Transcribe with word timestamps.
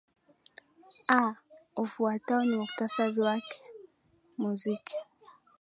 a 1.17 1.19
ufuatao 1.75 2.43
ni 2.45 2.55
muhtasari 2.57 3.19
wake 3.21 3.63
muziki 4.37 4.95